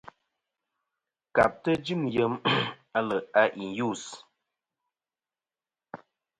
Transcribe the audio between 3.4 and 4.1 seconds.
a i yus.